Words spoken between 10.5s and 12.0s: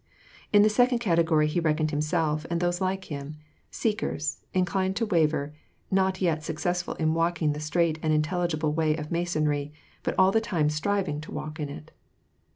striving to walk in it.